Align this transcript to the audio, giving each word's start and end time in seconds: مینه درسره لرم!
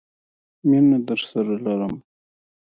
مینه 0.69 0.97
درسره 1.07 1.55
لرم! 1.63 1.93